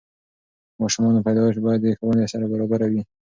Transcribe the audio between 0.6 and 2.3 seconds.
د ماشومانو پیدایش باید د ښوونې